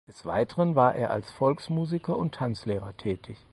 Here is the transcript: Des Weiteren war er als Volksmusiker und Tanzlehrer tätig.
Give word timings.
Des 0.07 0.25
Weiteren 0.25 0.75
war 0.75 0.95
er 0.95 1.11
als 1.11 1.29
Volksmusiker 1.31 2.17
und 2.17 2.33
Tanzlehrer 2.33 2.97
tätig. 2.97 3.37